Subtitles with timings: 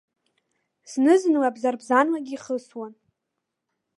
[0.91, 2.93] Зны-зынла бзарбзанлагьы ихысуан.